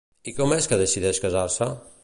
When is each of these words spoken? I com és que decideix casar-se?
I 0.29 0.31
com 0.37 0.55
és 0.55 0.69
que 0.71 0.81
decideix 0.83 1.21
casar-se? 1.27 1.71